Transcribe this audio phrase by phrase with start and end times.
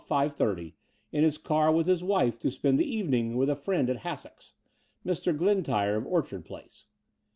[0.07, 0.73] 30,
[1.11, 4.55] in his car with his wife to spend the evening with a friend at Hassocks—
[5.05, 5.31] Mr.
[5.37, 6.87] Glentyre of Orchard Place.